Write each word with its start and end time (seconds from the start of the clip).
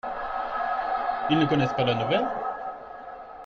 Ils 1.29 1.37
ne 1.37 1.45
connaissent 1.45 1.73
pas 1.75 1.83
la 1.83 1.93
nouvelle? 1.93 2.25